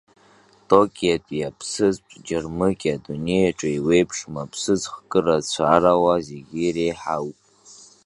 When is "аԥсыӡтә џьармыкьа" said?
1.49-2.91